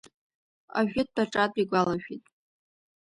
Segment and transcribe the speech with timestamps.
[0.79, 2.25] Ажәытә-аҿатә игәалашәеит.